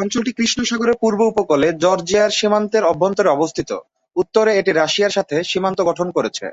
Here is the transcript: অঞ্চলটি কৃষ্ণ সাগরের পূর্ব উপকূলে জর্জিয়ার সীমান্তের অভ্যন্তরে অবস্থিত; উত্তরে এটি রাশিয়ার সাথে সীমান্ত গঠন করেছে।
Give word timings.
অঞ্চলটি 0.00 0.30
কৃষ্ণ 0.38 0.60
সাগরের 0.64 1.00
পূর্ব 1.02 1.20
উপকূলে 1.26 1.68
জর্জিয়ার 1.82 2.36
সীমান্তের 2.38 2.84
অভ্যন্তরে 2.84 3.28
অবস্থিত; 3.32 3.70
উত্তরে 4.16 4.50
এটি 4.54 4.70
রাশিয়ার 4.72 5.16
সাথে 5.16 5.36
সীমান্ত 5.50 5.78
গঠন 5.88 6.08
করেছে। 6.16 6.46